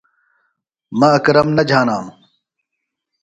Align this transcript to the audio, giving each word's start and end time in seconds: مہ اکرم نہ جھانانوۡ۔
مہ 0.99 1.07
اکرم 1.17 1.47
نہ 1.57 1.63
جھانانوۡ۔ 1.69 2.13